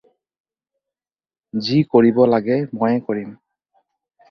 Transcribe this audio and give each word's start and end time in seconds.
যি 1.67 1.77
কৰিব 1.97 2.19
লাগে 2.33 2.59
মই 2.81 3.01
কৰিম। 3.11 3.39